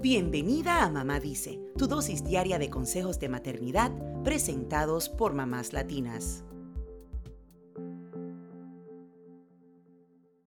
[0.00, 3.90] Bienvenida a Mamá Dice, tu dosis diaria de consejos de maternidad
[4.22, 6.44] presentados por mamás latinas.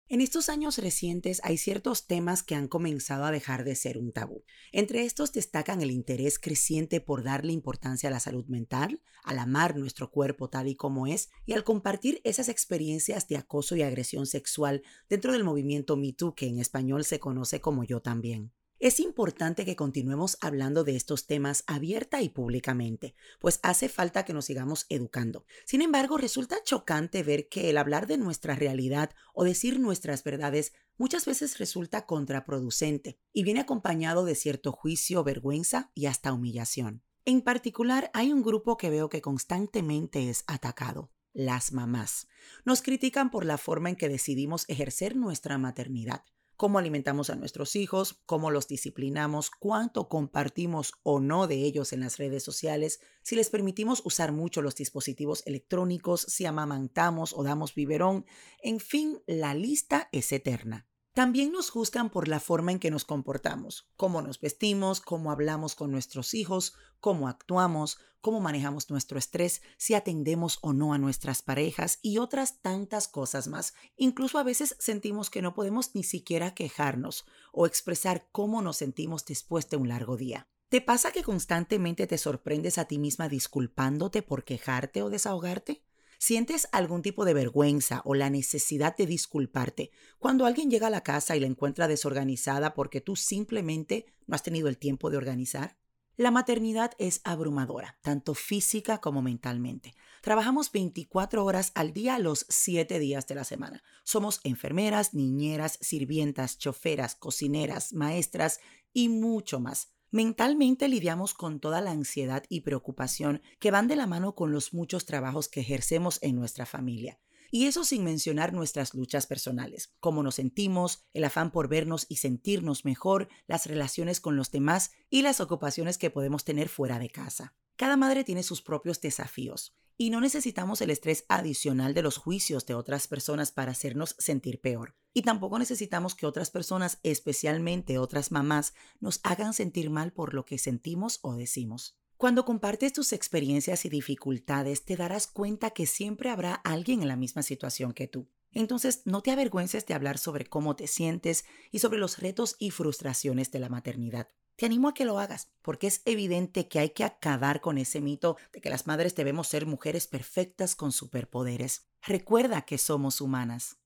[0.09, 4.11] En estos años recientes hay ciertos temas que han comenzado a dejar de ser un
[4.11, 4.43] tabú.
[4.73, 9.77] Entre estos destacan el interés creciente por darle importancia a la salud mental, al amar
[9.77, 14.25] nuestro cuerpo tal y como es y al compartir esas experiencias de acoso y agresión
[14.25, 18.51] sexual dentro del movimiento MeToo que en español se conoce como yo también.
[18.79, 24.33] Es importante que continuemos hablando de estos temas abierta y públicamente, pues hace falta que
[24.33, 25.47] nos sigamos educando.
[25.65, 30.73] Sin embargo, resulta chocante ver que el hablar de nuestra realidad o decir nuestras verdades
[30.95, 37.01] muchas veces resulta contraproducente y viene acompañado de cierto juicio, vergüenza y hasta humillación.
[37.25, 42.27] En particular, hay un grupo que veo que constantemente es atacado, las mamás.
[42.63, 46.23] Nos critican por la forma en que decidimos ejercer nuestra maternidad
[46.57, 52.01] cómo alimentamos a nuestros hijos, cómo los disciplinamos, cuánto compartimos o no de ellos en
[52.01, 57.75] las redes sociales, si les permitimos usar mucho los dispositivos electrónicos, si amamantamos o damos
[57.75, 58.25] biberón,
[58.61, 60.87] en fin, la lista es eterna.
[61.17, 65.73] También nos juzgan por la forma en que nos comportamos, cómo nos vestimos, cómo hablamos
[65.73, 71.41] con nuestros hijos, cómo actuamos, cómo manejamos nuestro estrés, si atendemos o no a nuestras
[71.41, 73.73] parejas y otras tantas cosas más.
[73.95, 79.25] Incluso a veces sentimos que no podemos ni siquiera quejarnos o expresar cómo nos sentimos
[79.25, 80.47] después de un largo día.
[80.69, 85.81] ¿Te pasa que constantemente te sorprendes a ti misma disculpándote por quejarte o desahogarte?
[86.17, 91.03] ¿Sientes algún tipo de vergüenza o la necesidad de disculparte cuando alguien llega a la
[91.03, 95.77] casa y la encuentra desorganizada porque tú simplemente no has tenido el tiempo de organizar?
[96.19, 99.93] La maternidad es abrumadora, tanto física como mentalmente.
[100.23, 103.83] Trabajamos 24 horas al día los 7 días de la semana.
[104.03, 108.59] Somos enfermeras, niñeras, sirvientas, choferas, cocineras, maestras
[108.93, 109.93] y mucho más.
[110.09, 114.73] Mentalmente lidiamos con toda la ansiedad y preocupación que van de la mano con los
[114.73, 117.19] muchos trabajos que ejercemos en nuestra familia.
[117.51, 122.17] Y eso sin mencionar nuestras luchas personales, cómo nos sentimos, el afán por vernos y
[122.17, 127.09] sentirnos mejor, las relaciones con los demás y las ocupaciones que podemos tener fuera de
[127.09, 127.55] casa.
[127.75, 132.65] Cada madre tiene sus propios desafíos y no necesitamos el estrés adicional de los juicios
[132.65, 134.95] de otras personas para hacernos sentir peor.
[135.13, 140.45] Y tampoco necesitamos que otras personas, especialmente otras mamás, nos hagan sentir mal por lo
[140.45, 141.97] que sentimos o decimos.
[142.17, 147.15] Cuando compartes tus experiencias y dificultades, te darás cuenta que siempre habrá alguien en la
[147.15, 148.29] misma situación que tú.
[148.51, 152.71] Entonces, no te avergüences de hablar sobre cómo te sientes y sobre los retos y
[152.71, 154.29] frustraciones de la maternidad.
[154.57, 158.01] Te animo a que lo hagas, porque es evidente que hay que acabar con ese
[158.01, 161.85] mito de que las madres debemos ser mujeres perfectas con superpoderes.
[162.01, 163.77] Recuerda que somos humanas.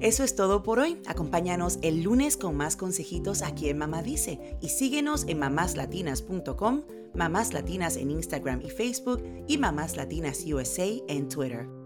[0.00, 1.02] Eso es todo por hoy.
[1.06, 6.84] Acompáñanos el lunes con más consejitos aquí en Mamá Dice y síguenos en mamáslatinas.com,
[7.14, 11.77] Mamás Latinas en Instagram y Facebook y Mamás Latinas USA en Twitter.